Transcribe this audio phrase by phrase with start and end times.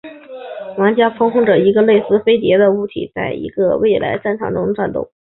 [0.79, 5.11] 玩家控制着一个类似飞碟的物体在一个未来战场中战斗。